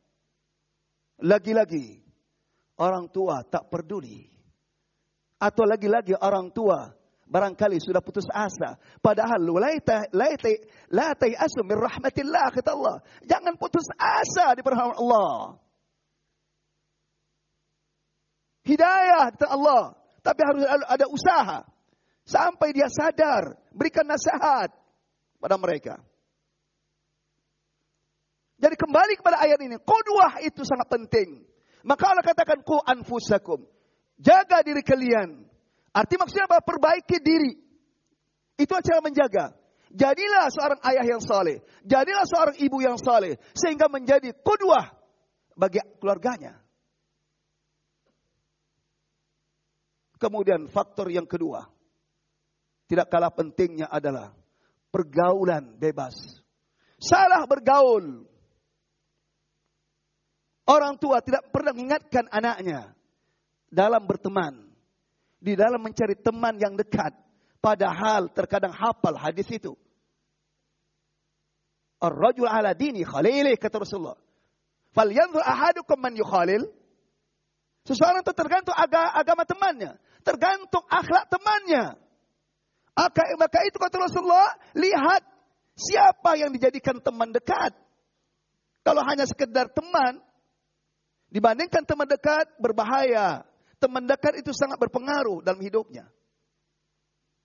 Lagi-lagi 1.22 2.02
orang 2.80 3.06
tua 3.12 3.46
tak 3.46 3.70
peduli. 3.70 4.26
Atau 5.40 5.64
lagi-lagi 5.68 6.18
orang 6.18 6.50
tua 6.52 6.92
barangkali 7.30 7.78
sudah 7.78 8.02
putus 8.02 8.26
asa. 8.32 8.74
Padahal 8.98 9.38
la 9.38 11.08
asu 11.14 11.60
min 11.62 11.78
rahmatillah 11.78 12.46
kata 12.52 12.70
Allah. 12.74 12.96
Jangan 13.22 13.54
putus 13.54 13.86
asa 13.96 14.52
di 14.58 14.60
rahmat 14.66 14.98
Allah. 14.98 15.60
Hidayah 18.64 19.32
kata 19.34 19.46
Allah. 19.48 19.96
Tapi 20.20 20.40
harus 20.44 20.64
ada 20.66 21.06
usaha. 21.08 21.58
Sampai 22.24 22.76
dia 22.76 22.86
sadar. 22.92 23.56
Berikan 23.72 24.04
nasihat 24.04 24.70
pada 25.40 25.56
mereka. 25.56 25.96
Jadi 28.60 28.76
kembali 28.76 29.16
kepada 29.16 29.40
ayat 29.40 29.58
ini. 29.64 29.80
Qudwah 29.80 30.44
itu 30.44 30.60
sangat 30.68 30.92
penting. 30.92 31.40
Maka 31.80 32.12
Allah 32.12 32.24
katakan 32.24 32.60
ku 32.60 32.76
anfusakum. 32.76 33.64
Jaga 34.20 34.60
diri 34.60 34.84
kalian 34.84 35.48
Arti 35.90 36.14
maksudnya 36.14 36.46
apa? 36.46 36.62
Perbaiki 36.62 37.18
diri. 37.18 37.52
Itu 38.54 38.72
cara 38.78 39.02
menjaga. 39.02 39.56
Jadilah 39.90 40.46
seorang 40.54 40.80
ayah 40.86 41.02
yang 41.02 41.22
saleh. 41.22 41.58
Jadilah 41.82 42.22
seorang 42.30 42.56
ibu 42.62 42.78
yang 42.78 42.94
saleh. 42.94 43.34
Sehingga 43.58 43.90
menjadi 43.90 44.30
kudwah 44.38 44.86
bagi 45.58 45.82
keluarganya. 45.98 46.62
Kemudian 50.20 50.68
faktor 50.68 51.08
yang 51.08 51.24
kedua. 51.24 51.64
Tidak 52.84 53.08
kalah 53.08 53.32
pentingnya 53.32 53.88
adalah 53.88 54.36
pergaulan 54.92 55.80
bebas. 55.80 56.12
Salah 57.00 57.48
bergaul. 57.48 58.28
Orang 60.68 61.00
tua 61.00 61.24
tidak 61.24 61.48
pernah 61.48 61.72
mengingatkan 61.72 62.28
anaknya 62.28 62.92
dalam 63.72 64.04
berteman 64.04 64.70
di 65.40 65.56
dalam 65.56 65.80
mencari 65.80 66.14
teman 66.20 66.60
yang 66.60 66.76
dekat. 66.76 67.16
Padahal 67.64 68.28
terkadang 68.28 68.76
hafal 68.76 69.16
hadis 69.16 69.48
itu. 69.48 69.72
Ar-rajul 72.00 72.48
ala 72.48 72.76
dini 72.76 73.04
khalilih 73.04 73.56
kata 73.56 73.80
Rasulullah. 73.80 74.20
Fal 74.92 75.08
yanzur 75.08 75.40
ahadukum 75.44 75.96
man 75.96 76.12
yukhalil. 76.16 76.68
Seseorang 77.84 78.20
itu 78.20 78.32
tergantung 78.36 78.76
agama 78.76 79.44
temannya. 79.48 79.96
Tergantung 80.20 80.84
akhlak 80.86 81.28
temannya. 81.32 81.96
Maka, 82.94 83.22
maka 83.40 83.58
itu 83.64 83.80
kata 83.80 83.96
Rasulullah, 83.96 84.52
lihat 84.76 85.24
siapa 85.72 86.36
yang 86.36 86.52
dijadikan 86.52 87.00
teman 87.00 87.32
dekat. 87.32 87.72
Kalau 88.84 89.00
hanya 89.08 89.24
sekedar 89.24 89.72
teman, 89.72 90.20
dibandingkan 91.32 91.86
teman 91.88 92.04
dekat 92.04 92.44
berbahaya 92.60 93.48
teman 93.80 94.04
dekat 94.04 94.44
itu 94.44 94.52
sangat 94.52 94.76
berpengaruh 94.76 95.40
dalam 95.40 95.58
hidupnya. 95.64 96.04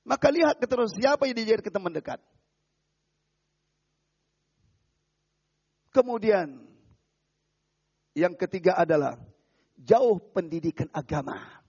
Maka 0.06 0.30
lihat 0.30 0.62
terus 0.62 0.94
siapa 0.94 1.26
yang 1.26 1.40
dijadikan 1.40 1.74
teman 1.82 1.96
dekat. 1.96 2.20
Kemudian 5.96 6.60
yang 8.14 8.36
ketiga 8.36 8.76
adalah 8.76 9.16
jauh 9.80 10.20
pendidikan 10.36 10.92
agama. 10.92 11.65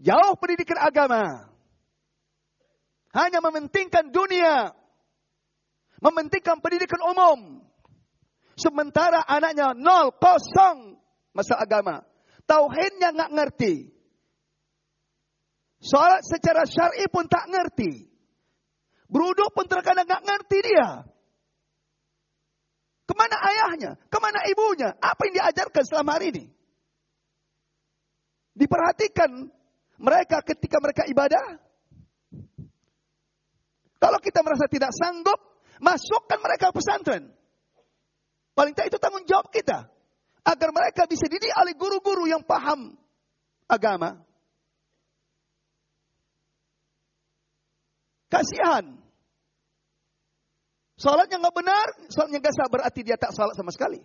Jauh 0.00 0.34
pendidikan 0.40 0.80
agama. 0.80 1.44
Hanya 3.12 3.44
mementingkan 3.44 4.08
dunia. 4.08 4.72
Mementingkan 6.00 6.64
pendidikan 6.64 7.04
umum. 7.04 7.60
Sementara 8.56 9.20
anaknya 9.28 9.76
nol, 9.76 10.16
kosong 10.16 10.96
masa 11.36 11.60
agama. 11.60 12.00
Tauhidnya 12.48 13.12
nggak 13.12 13.32
ngerti. 13.36 13.74
Sholat 15.80 16.24
secara 16.24 16.64
syar'i 16.64 17.08
pun 17.08 17.28
tak 17.28 17.48
ngerti. 17.48 18.08
Beruduk 19.08 19.52
pun 19.52 19.68
terkadang 19.68 20.08
nggak 20.08 20.24
ngerti 20.24 20.58
dia. 20.64 20.88
Ke 23.04 23.14
mana 23.16 23.36
ayahnya? 23.42 23.90
Ke 24.06 24.18
mana 24.22 24.38
ibunya? 24.48 24.94
Apa 24.96 25.28
yang 25.28 25.34
diajarkan 25.40 25.82
selama 25.82 26.10
hari 26.16 26.30
ini? 26.30 26.44
Diperhatikan 28.54 29.50
mereka 30.00 30.40
ketika 30.40 30.80
mereka 30.80 31.04
ibadah. 31.04 31.60
Kalau 34.00 34.16
kita 34.16 34.40
merasa 34.40 34.64
tidak 34.64 34.96
sanggup, 34.96 35.36
masukkan 35.76 36.40
mereka 36.40 36.72
pesantren. 36.72 37.28
Paling 38.56 38.72
tidak 38.72 38.96
itu 38.96 38.98
tanggung 38.98 39.28
jawab 39.28 39.52
kita. 39.52 39.92
Agar 40.40 40.72
mereka 40.72 41.04
bisa 41.04 41.28
dididik 41.28 41.52
oleh 41.52 41.76
guru-guru 41.76 42.24
yang 42.24 42.40
paham 42.40 42.96
agama. 43.68 44.24
Kasihan. 48.32 48.96
Salatnya 50.96 51.44
nggak 51.44 51.56
benar, 51.56 51.86
salatnya 52.08 52.40
nggak 52.40 52.54
sah 52.56 52.68
berarti 52.72 53.00
dia 53.04 53.20
tak 53.20 53.36
salat 53.36 53.52
sama 53.52 53.68
sekali. 53.68 54.00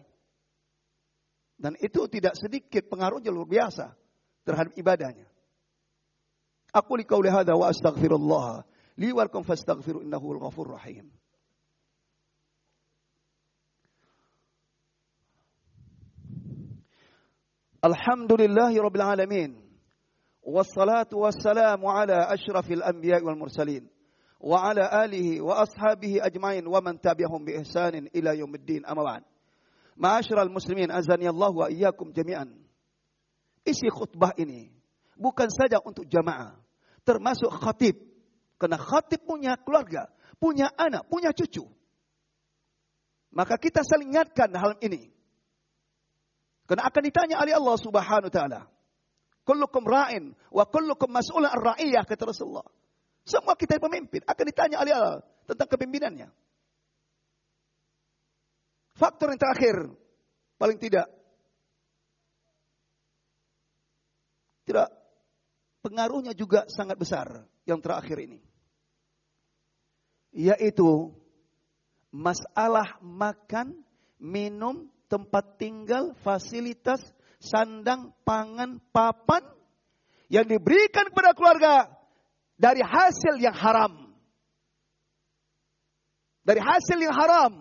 Dan 1.55 1.79
itu 1.79 2.03
tidak 2.11 2.35
sedikit 2.35 2.83
pengaruhnya 2.91 3.31
luar 3.31 3.47
biasa 3.47 3.95
terhadap 4.43 4.75
ibadahnya. 4.75 5.34
أقول 6.75 7.03
قولي 7.03 7.29
هذا 7.29 7.53
وأستغفر 7.53 8.15
الله. 8.15 8.63
لي 8.97 9.11
ولكم 9.13 9.41
فاستغفروا 9.41 10.01
إنه 10.03 10.17
هو 10.17 10.31
الغفور 10.31 10.65
الرحيم. 10.65 11.11
الحمد 17.85 18.31
لله 18.41 18.81
رب 18.81 18.95
العالمين. 18.95 19.61
والصلاة 20.43 21.09
والسلام 21.13 21.85
على 21.85 22.17
أشرف 22.33 22.71
الأنبياء 22.71 23.23
والمرسلين. 23.23 23.87
وعلى 24.39 25.05
آله 25.05 25.41
وأصحابه 25.41 26.25
أجمعين 26.25 26.67
ومن 26.67 27.01
تبعهم 27.01 27.45
بإحسان 27.45 28.07
إلى 28.15 28.39
يوم 28.39 28.55
الدين. 28.55 28.85
أما 28.85 29.03
بعد. 29.03 29.23
معاشر 29.97 30.41
المسلمين 30.41 30.91
azani 30.91 31.27
الله 31.27 31.49
وإياكم 31.49 32.11
جميعا. 32.11 32.45
jami'an. 33.63 33.91
خطبة 33.91 34.29
إني؟ 34.39 34.43
ini 34.43 34.75
bukan 35.15 35.47
saja 35.47 35.79
untuk 35.79 36.03
jamaah. 36.11 36.64
Termasuk 37.05 37.53
khatib. 37.61 37.95
Karena 38.57 38.81
khatib 38.81 39.23
punya 39.23 39.55
keluarga, 39.61 40.09
punya 40.41 40.73
anak, 40.75 41.07
punya 41.07 41.31
cucu. 41.31 41.63
Maka 43.35 43.55
kita 43.61 43.85
saling 43.85 44.11
ingatkan 44.11 44.51
hal 44.57 44.79
ini. 44.81 45.11
Karena 46.65 46.89
akan 46.89 47.01
ditanya 47.05 47.35
oleh 47.45 47.53
Allah 47.53 47.77
Subhanahu 47.77 48.29
wa 48.31 48.33
taala. 48.33 48.61
Kullukum 49.45 49.85
ra'in 49.85 50.33
wa 50.49 50.65
kullukum 50.65 51.13
mas'ulun 51.13 51.45
ar-ra'iyah 51.45 52.01
kata 52.09 52.25
Rasulullah. 52.25 52.65
Semua 53.21 53.53
kita 53.53 53.77
pemimpin 53.77 54.25
akan 54.25 54.45
ditanya 54.49 54.81
oleh 54.81 54.93
Allah 54.97 55.21
tentang 55.45 55.69
kepemimpinannya. 55.69 56.29
Faktor 58.97 59.29
yang 59.29 59.37
terakhir 59.41 59.75
paling 60.57 60.79
tidak 60.81 61.05
tidak 64.65 64.89
pengaruhnya 65.85 66.33
juga 66.33 66.65
sangat 66.65 66.97
besar 66.97 67.45
yang 67.69 67.77
terakhir 67.77 68.17
ini. 68.17 68.41
Yaitu 70.33 71.13
masalah 72.09 72.97
makan, 73.05 73.85
minum, 74.17 74.89
tempat 75.05 75.61
tinggal, 75.61 76.17
fasilitas, 76.25 77.05
sandang, 77.37 78.09
pangan, 78.25 78.81
papan 78.89 79.45
yang 80.25 80.49
diberikan 80.49 81.05
kepada 81.13 81.37
keluarga 81.37 81.85
dari 82.57 82.81
hasil 82.81 83.37
yang 83.37 83.53
haram. 83.53 84.09
Dari 86.41 86.61
hasil 86.65 86.97
yang 86.97 87.13
haram. 87.13 87.53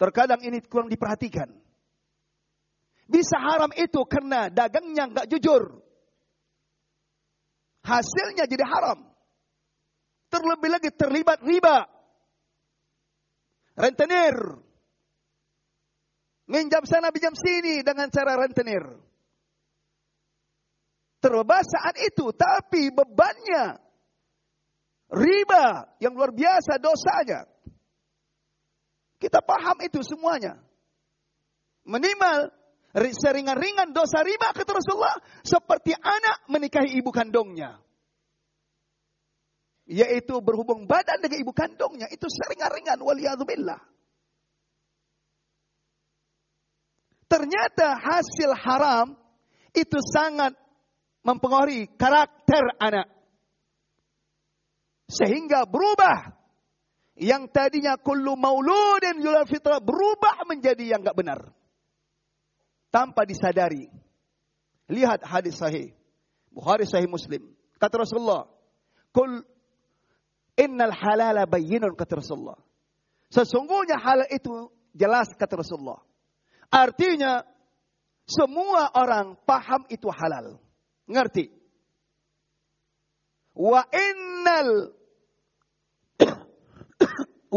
Terkadang 0.00 0.40
ini 0.46 0.64
kurang 0.64 0.88
diperhatikan. 0.88 1.57
Bisa 3.08 3.40
haram 3.40 3.72
itu 3.72 4.04
karena 4.04 4.52
dagangnya 4.52 5.08
nggak 5.08 5.28
jujur. 5.32 5.80
Hasilnya 7.80 8.44
jadi 8.44 8.64
haram. 8.68 9.00
Terlebih 10.28 10.68
lagi 10.68 10.92
terlibat 10.92 11.40
riba. 11.40 11.88
Rentenir. 13.72 14.36
Minjam 16.48 16.84
sana, 16.84 17.08
pinjam 17.08 17.32
sini 17.32 17.80
dengan 17.80 18.12
cara 18.12 18.36
rentenir. 18.36 18.84
Terbebas 21.24 21.64
saat 21.64 21.96
itu, 22.04 22.28
tapi 22.36 22.92
bebannya 22.92 23.80
riba 25.08 25.96
yang 26.00 26.12
luar 26.12 26.32
biasa 26.36 26.76
dosanya. 26.76 27.48
Kita 29.16 29.40
paham 29.40 29.80
itu 29.82 30.04
semuanya. 30.04 30.60
Minimal 31.88 32.52
seringan-ringan 32.96 33.92
dosa 33.92 34.24
riba 34.24 34.56
kata 34.56 34.80
Rasulullah 34.80 35.16
seperti 35.44 35.92
anak 35.92 36.48
menikahi 36.48 36.96
ibu 36.96 37.12
kandungnya. 37.12 37.76
Yaitu 39.88 40.40
berhubung 40.44 40.84
badan 40.84 41.20
dengan 41.20 41.40
ibu 41.40 41.52
kandungnya 41.52 42.08
itu 42.08 42.24
seringan-ringan 42.28 43.00
waliyadzubillah. 43.00 43.80
Ternyata 47.28 47.96
hasil 48.00 48.56
haram 48.56 49.12
itu 49.76 50.00
sangat 50.00 50.56
mempengaruhi 51.24 51.92
karakter 52.00 52.72
anak. 52.80 53.08
Sehingga 55.08 55.68
berubah. 55.68 56.40
Yang 57.18 57.50
tadinya 57.50 57.98
kullu 57.98 58.38
mauludin 58.38 59.18
yulal 59.18 59.42
fitrah 59.42 59.82
berubah 59.82 60.46
menjadi 60.46 60.94
yang 60.94 61.02
enggak 61.02 61.18
benar 61.18 61.57
tanpa 62.88 63.24
disadari. 63.28 63.88
Lihat 64.88 65.24
hadis 65.24 65.60
sahih. 65.60 65.92
Bukhari 66.48 66.88
sahih 66.88 67.08
Muslim. 67.08 67.44
Kata 67.76 68.02
Rasulullah, 68.02 68.48
"Kul 69.12 69.44
innal 70.56 70.94
halala 70.96 71.44
bayyinun," 71.44 71.94
kata 71.94 72.18
Rasulullah. 72.18 72.58
Sesungguhnya 73.28 74.00
halal 74.00 74.28
itu 74.32 74.72
jelas 74.96 75.28
kata 75.36 75.60
Rasulullah. 75.60 76.00
Artinya 76.72 77.44
semua 78.24 78.88
orang 78.96 79.36
paham 79.44 79.84
itu 79.92 80.08
halal. 80.08 80.56
Ngerti? 81.04 81.52
Wa 83.52 83.84
innal 83.92 84.96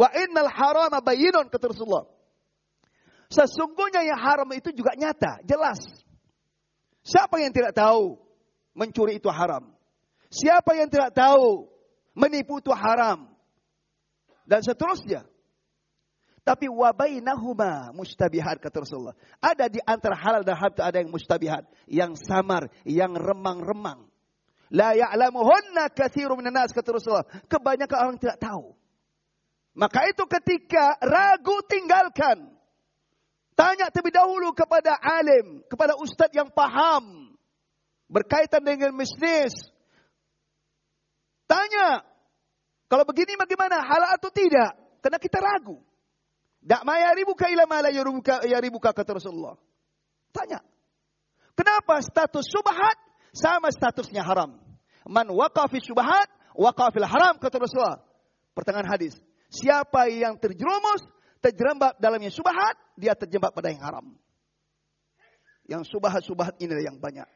wa 0.01 0.07
innal 0.11 0.51
harama 0.51 0.99
bayyinun 0.99 1.47
kata 1.47 1.71
Rasulullah. 1.71 2.10
Sesungguhnya 3.31 4.03
yang 4.03 4.19
haram 4.19 4.49
itu 4.51 4.75
juga 4.75 4.91
nyata, 4.99 5.39
jelas. 5.47 5.79
Siapa 6.99 7.39
yang 7.39 7.55
tidak 7.55 7.71
tahu 7.71 8.19
mencuri 8.75 9.23
itu 9.23 9.31
haram? 9.31 9.71
Siapa 10.27 10.75
yang 10.75 10.91
tidak 10.91 11.15
tahu 11.15 11.71
menipu 12.11 12.59
itu 12.59 12.75
haram? 12.75 13.31
Dan 14.43 14.59
seterusnya. 14.59 15.23
Tapi 16.43 16.67
wabainahuma 16.67 17.95
mustabihat 17.95 18.59
kata 18.59 18.83
Rasulullah. 18.83 19.15
Ada 19.39 19.71
di 19.71 19.79
antara 19.79 20.17
halal 20.17 20.43
dan 20.43 20.57
haram 20.59 20.75
ada 20.81 20.97
yang 20.99 21.13
mustabihat, 21.13 21.63
yang 21.87 22.17
samar, 22.19 22.67
yang 22.83 23.15
remang-remang. 23.15 24.11
La 24.71 24.91
ya'lamuhunna 24.91 25.91
katsiru 25.95 26.35
minan 26.35 26.67
kata 26.67 26.89
Rasulullah. 26.91 27.27
Kebanyakan 27.47 27.97
orang 27.97 28.17
tidak 28.19 28.43
tahu. 28.43 28.75
Maka 29.71 30.11
itu 30.11 30.27
ketika 30.27 30.99
ragu 30.99 31.63
tinggalkan. 31.71 32.59
Tanya 33.61 33.93
terlebih 33.93 34.17
dahulu 34.17 34.57
kepada 34.57 34.97
alim, 34.97 35.61
kepada 35.69 35.93
ustadz 36.01 36.33
yang 36.33 36.49
paham 36.49 37.29
berkaitan 38.09 38.65
dengan 38.65 38.89
bisnis. 38.97 39.53
Tanya, 41.45 42.01
kalau 42.89 43.05
begini 43.05 43.37
bagaimana, 43.37 43.85
halal 43.85 44.17
atau 44.17 44.33
tidak? 44.33 44.73
Karena 45.05 45.21
kita 45.21 45.37
ragu. 45.37 45.77
Dak 46.57 46.81
maya 46.89 47.13
ribuka 47.13 47.53
ila 47.53 47.69
mala 47.69 47.93
yaribuka, 47.93 48.41
yaribuka 48.49 48.89
kata 48.97 49.21
Rasulullah. 49.21 49.53
Tanya. 50.33 50.65
Kenapa 51.53 52.01
status 52.01 52.49
subhat 52.49 52.97
sama 53.29 53.69
statusnya 53.69 54.25
haram? 54.25 54.57
Man 55.05 55.29
waqafi 55.29 55.85
subhat, 55.85 56.29
waqafil 56.57 57.05
haram 57.05 57.37
kata 57.37 57.61
Rasulullah. 57.61 58.01
Pertengahan 58.57 58.89
hadis. 58.89 59.21
Siapa 59.53 60.09
yang 60.09 60.41
terjerumus 60.41 61.05
terjerembab 61.41 61.97
dalamnya 61.97 62.29
subhat, 62.29 62.77
dia 62.95 63.17
terjebak 63.17 63.51
pada 63.51 63.73
yang 63.73 63.81
haram. 63.81 64.07
Yang 65.65 65.89
subhat-subhat 65.89 66.61
ini 66.61 66.77
yang 66.85 67.01
banyak. 67.01 67.27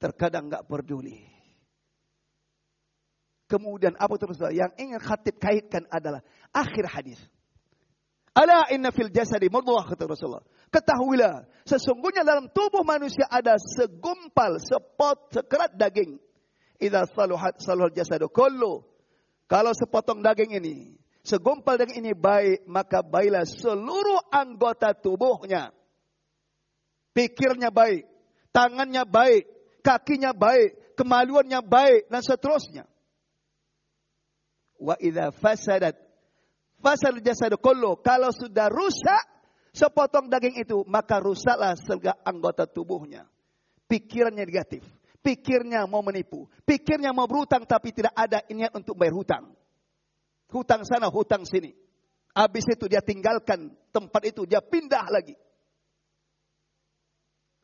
Terkadang 0.00 0.48
nggak 0.48 0.64
peduli. 0.70 1.28
Kemudian 3.50 3.98
apa 3.98 4.14
terus 4.14 4.38
yang 4.54 4.70
ingin 4.78 5.02
khatib 5.02 5.42
kaitkan 5.42 5.82
adalah 5.90 6.22
akhir 6.54 6.86
hadis. 6.86 7.18
Ala 8.30 8.70
inna 8.70 8.94
fil 8.94 9.10
jasadi 9.10 9.50
mudghah 9.50 9.90
kata 9.90 10.06
Rasulullah. 10.06 10.46
Ketahuilah, 10.70 11.50
sesungguhnya 11.66 12.22
dalam 12.22 12.46
tubuh 12.54 12.86
manusia 12.86 13.26
ada 13.26 13.58
segumpal, 13.58 14.62
sepot, 14.62 15.34
sekerat 15.34 15.74
daging. 15.74 16.14
Idza 16.78 17.10
saluhat 17.10 17.58
saluhal 17.58 17.90
jasadu 17.90 18.30
kullu. 18.30 18.86
Kalau 19.50 19.74
sepotong 19.74 20.22
daging 20.22 20.62
ini 20.62 20.99
segumpal 21.22 21.76
daging 21.76 22.04
ini 22.04 22.12
baik, 22.16 22.64
maka 22.68 23.04
baiklah 23.04 23.44
seluruh 23.44 24.20
anggota 24.32 24.96
tubuhnya. 24.96 25.72
Pikirnya 27.10 27.74
baik, 27.74 28.06
tangannya 28.54 29.02
baik, 29.04 29.44
kakinya 29.82 30.30
baik, 30.30 30.96
kemaluannya 30.96 31.60
baik, 31.64 32.08
dan 32.08 32.22
seterusnya. 32.22 32.84
Wa 34.80 34.96
idza 34.96 35.28
fasadat 35.34 35.98
fasal 36.80 37.20
jasad 37.20 37.52
kullu. 37.60 38.00
Kalau 38.00 38.32
sudah 38.32 38.72
rusak 38.72 39.24
sepotong 39.76 40.32
daging 40.32 40.64
itu, 40.64 40.82
maka 40.88 41.20
rusaklah 41.20 41.76
segala 41.76 42.16
anggota 42.24 42.64
tubuhnya. 42.64 43.28
Pikirannya 43.90 44.46
negatif, 44.46 44.86
pikirnya 45.20 45.84
mau 45.84 46.00
menipu, 46.00 46.46
pikirnya 46.62 47.10
mau 47.10 47.26
berhutang 47.26 47.66
tapi 47.66 47.90
tidak 47.90 48.14
ada 48.14 48.40
niat 48.48 48.70
untuk 48.72 48.94
bayar 48.94 49.14
hutang. 49.18 49.44
Hutang 50.50 50.82
sana, 50.82 51.06
hutang 51.08 51.46
sini. 51.46 51.72
Habis 52.34 52.66
itu 52.70 52.86
dia 52.86 53.02
tinggalkan 53.02 53.74
tempat 53.90 54.22
itu, 54.26 54.46
dia 54.46 54.62
pindah 54.62 55.06
lagi. 55.10 55.34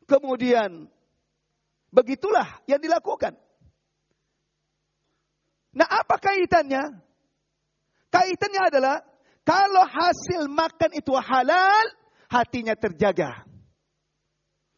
Kemudian 0.07 0.87
begitulah 1.91 2.63
yang 2.67 2.79
dilakukan. 2.79 3.35
Nah, 5.75 5.87
apa 5.87 6.15
kaitannya? 6.19 6.99
Kaitannya 8.07 8.61
adalah 8.71 8.97
kalau 9.43 9.83
hasil 9.87 10.47
makan 10.51 10.91
itu 10.95 11.11
halal, 11.15 11.85
hatinya 12.27 12.75
terjaga. 12.75 13.47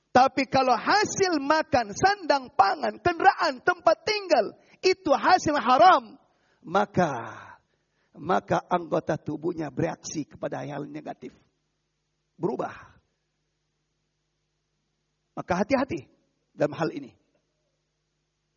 Tapi 0.10 0.50
kalau 0.50 0.74
hasil 0.74 1.38
makan, 1.42 1.94
sandang 1.94 2.50
pangan, 2.58 2.98
kendaraan, 3.02 3.62
tempat 3.62 3.98
tinggal, 4.06 4.58
itu 4.82 5.14
hasil 5.14 5.54
haram, 5.58 6.18
maka 6.66 7.49
maka 8.20 8.62
anggota 8.68 9.16
tubuhnya 9.16 9.72
bereaksi 9.72 10.28
kepada 10.28 10.60
hal 10.62 10.86
negatif. 10.86 11.32
Berubah. 12.36 12.76
Maka 15.40 15.64
hati-hati 15.64 16.08
dalam 16.52 16.76
hal 16.76 16.92
ini. 16.92 17.16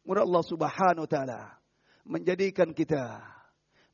Mudah 0.03 0.27
Allah 0.27 0.45
subhanahu 0.45 1.07
wa 1.07 1.11
ta'ala 1.11 1.41
menjadikan 2.03 2.75
kita 2.75 3.23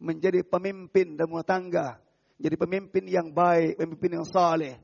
menjadi 0.00 0.40
pemimpin 0.40 1.20
dan 1.20 1.28
rumah 1.28 1.44
tangga. 1.44 2.00
Jadi 2.40 2.56
pemimpin 2.56 3.04
yang 3.04 3.28
baik, 3.36 3.76
pemimpin 3.76 4.16
yang 4.16 4.26
saleh. 4.26 4.80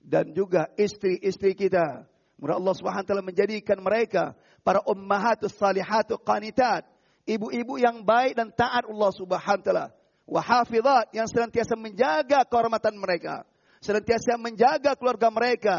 Dan 0.00 0.32
juga 0.32 0.66
istri-istri 0.80 1.54
kita 1.54 2.08
Mudah 2.42 2.58
Allah 2.58 2.74
Subhanahu 2.74 3.06
taala 3.06 3.22
menjadikan 3.22 3.78
mereka 3.78 4.34
para 4.66 4.82
ummahatus 4.82 5.54
salihatu 5.54 6.18
qanitat, 6.26 6.82
ibu-ibu 7.22 7.78
yang 7.78 8.02
baik 8.02 8.34
dan 8.34 8.50
taat 8.50 8.82
Allah 8.82 9.10
Subhanahu 9.14 9.62
taala. 9.62 9.94
Wa 10.26 10.40
hafizat 10.40 11.10
yang 11.12 11.26
senantiasa 11.26 11.74
menjaga 11.74 12.46
kehormatan 12.46 12.94
mereka, 12.94 13.42
senantiasa 13.82 14.38
menjaga 14.38 14.94
keluarga 14.94 15.28
mereka, 15.28 15.76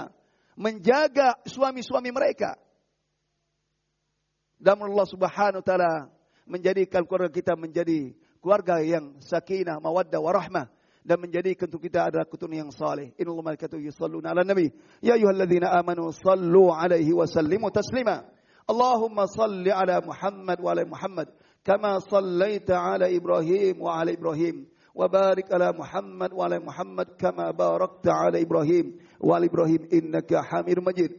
menjaga 0.59 1.39
suami-suami 1.47 2.11
mereka. 2.11 2.59
Dan 4.59 4.79
Allah 4.79 5.07
Subhanahu 5.07 5.63
taala 5.63 6.11
menjadikan 6.47 7.03
keluarga 7.03 7.31
kita 7.31 7.55
menjadi 7.55 8.15
keluarga 8.43 8.83
yang 8.83 9.19
sakinah, 9.23 9.79
mawaddah, 9.79 10.19
warahmah 10.19 10.67
dan 11.03 11.19
menjadikan 11.19 11.67
untuk 11.67 11.83
kita 11.83 12.07
adalah 12.07 12.23
keturunan 12.23 12.67
yang 12.67 12.71
saleh. 12.71 13.11
Innallaha 13.19 13.51
malaikatahu 13.51 13.83
yusalluna 13.83 14.31
'alan 14.31 14.47
nabi. 14.47 14.71
Ya 15.03 15.19
ayyuhalladzina 15.19 15.71
amanu 15.75 16.11
sallu 16.15 16.71
'alaihi 16.71 17.11
wa 17.11 17.27
sallimu 17.27 17.71
taslima. 17.71 18.23
Allahumma 18.63 19.27
salli 19.27 19.67
'ala 19.67 19.99
Muhammad 19.99 20.57
wa 20.63 20.69
'ala 20.71 20.83
Muhammad 20.87 21.27
sallaita 22.09 22.75
'ala 22.75 23.07
Ibrahim 23.07 23.79
wa 23.79 23.99
'ala 23.99 24.11
Ibrahim. 24.11 24.67
وبارك 24.95 25.53
على 25.53 25.73
محمد 25.73 26.33
وعلى 26.33 26.59
محمد 26.59 27.07
كما 27.17 27.51
باركت 27.51 28.07
على 28.07 28.41
إبراهيم 28.41 28.97
وعلى 29.21 29.45
إبراهيم 29.45 29.89
إنك 29.93 30.35
حميد 30.35 30.79
مجيد 30.79 31.11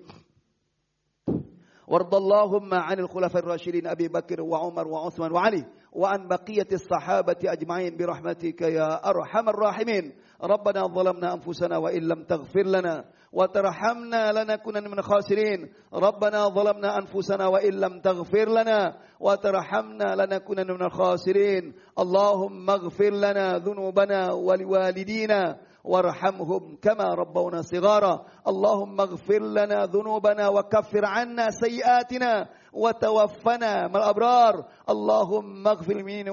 وارض 1.88 2.14
اللهم 2.14 2.74
عن 2.74 2.98
الخلفاء 2.98 3.42
الراشدين 3.42 3.86
أبي 3.86 4.08
بكر 4.08 4.40
وعمر 4.40 4.88
وعثمان 4.88 5.32
وعلي 5.32 5.64
وعن 5.92 6.28
بقية 6.28 6.68
الصحابة 6.72 7.36
أجمعين 7.44 7.96
برحمتك 7.96 8.60
يا 8.62 9.08
أرحم 9.10 9.48
الراحمين 9.48 10.12
ربنا 10.42 10.86
ظلمنا 10.86 11.34
أنفسنا 11.34 11.76
وإن 11.78 12.02
لم 12.02 12.24
تغفر 12.24 12.66
لنا 12.66 13.04
وترحمنا 13.32 14.32
لنكونن 14.32 14.90
من 14.90 14.98
الخاسرين. 14.98 15.72
ربنا 15.94 16.48
ظلمنا 16.48 16.98
أنفسنا 16.98 17.46
وإن 17.46 17.72
لم 17.72 18.00
تغفر 18.00 18.48
لنا 18.48 18.96
وترحمنا 19.20 20.14
لنكونن 20.14 20.70
من 20.70 20.82
الخاسرين. 20.82 21.74
اللهم 21.98 22.70
اغفر 22.70 23.10
لنا 23.10 23.58
ذنوبنا 23.58 24.32
ولوالدينا 24.32 25.58
وارحمهم 25.84 26.78
كما 26.82 27.04
ربونا 27.14 27.62
صغارا. 27.62 28.26
اللهم 28.48 29.00
اغفر 29.00 29.42
لنا 29.42 29.84
ذنوبنا 29.86 30.48
وكفر 30.48 31.04
عنا 31.04 31.50
سيئاتنا 31.50 32.48
وتوفنا 32.72 33.88
مع 33.88 33.98
الأبرار. 34.00 34.54
اللهم 34.88 35.68
اغفر 35.68 35.92
المؤمنين 35.92 36.28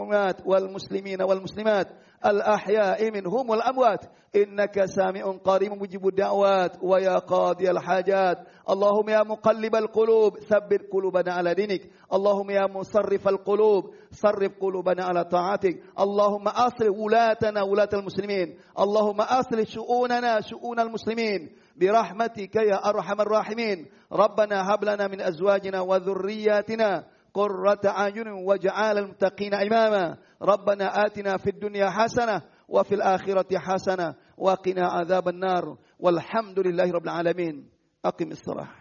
والمسلمين 0.45 1.21
والمسلمات. 1.21 1.87
الأحياء 2.25 3.11
منهم 3.11 3.49
والأموات. 3.49 4.05
إنك 4.35 4.85
سامع 4.85 5.21
قريب 5.43 5.71
مجيب 5.71 6.07
الدعوات 6.07 6.71
ويا 6.81 7.17
قاضي 7.17 7.71
الحاجات. 7.71 8.37
اللهم 8.69 9.09
يا 9.09 9.23
مقلب 9.23 9.75
القلوب 9.75 10.39
ثبت 10.39 10.81
قلوبنا 10.93 11.33
على 11.33 11.53
دينك. 11.53 11.81
اللهم 12.13 12.49
يا 12.49 12.67
مصرف 12.67 13.27
القلوب 13.27 13.93
صرف 14.11 14.51
قلوبنا 14.61 15.03
على 15.03 15.23
طاعتك. 15.23 15.83
اللهم 15.99 16.47
أصلح 16.47 16.99
ولاتنا 16.99 17.61
ولاة 17.61 17.89
المسلمين. 17.93 18.57
اللهم 18.79 19.21
أصلح 19.21 19.67
شؤوننا 19.69 20.41
شؤون 20.41 20.79
المسلمين. 20.79 21.49
برحمتك 21.75 22.55
يا 22.55 22.89
أرحم 22.89 23.21
الراحمين. 23.21 23.87
ربنا 24.11 24.73
هب 24.73 24.83
لنا 24.83 25.07
من 25.07 25.21
أزواجنا 25.21 25.81
وذرياتنا 25.81 27.03
قرة 27.33 27.81
أعين 27.85 28.27
واجعل 28.27 28.97
المتقين 28.97 29.53
إماما. 29.53 30.17
ربنا 30.41 31.05
آتنا 31.05 31.37
في 31.37 31.49
الدنيا 31.49 31.89
حسنة 31.89 32.41
وفي 32.67 32.95
الآخرة 32.95 33.57
حسنة 33.57 34.15
وقنا 34.37 34.87
عذاب 34.87 35.27
النار. 35.27 35.77
والحمد 35.99 36.59
لله 36.59 36.91
رب 36.91 37.03
العالمين. 37.03 37.69
أقم 38.05 38.31
الصلاة. 38.31 38.80